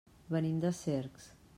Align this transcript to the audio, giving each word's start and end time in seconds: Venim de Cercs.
Venim 0.35 0.57
de 0.65 0.73
Cercs. 0.79 1.33